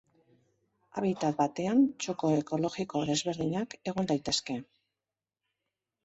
[0.99, 4.57] Habitat batean txoko ekologiko desberdinak egon daitezke.